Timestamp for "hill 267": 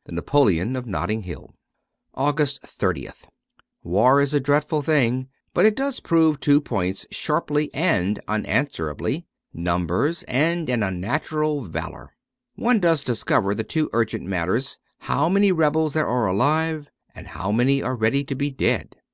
1.24-2.16